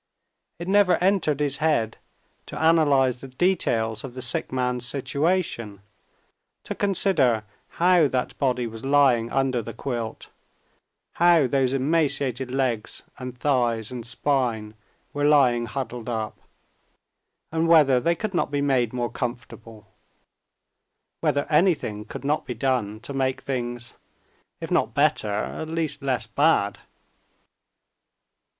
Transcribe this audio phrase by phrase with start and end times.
[0.57, 1.97] It never entered his head
[2.47, 5.83] to analyze the details of the sick man's situation,
[6.63, 7.43] to consider
[7.77, 10.29] how that body was lying under the quilt,
[11.13, 14.73] how those emaciated legs and thighs and spine
[15.13, 16.35] were lying huddled up,
[17.51, 19.85] and whether they could not be made more comfortable,
[21.19, 23.93] whether anything could not be done to make things,
[24.59, 26.79] if not better, at least less bad.